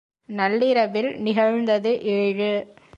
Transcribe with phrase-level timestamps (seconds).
[0.29, 2.51] நள்ளிரவில் நிகழ்ந்தது ஏழு.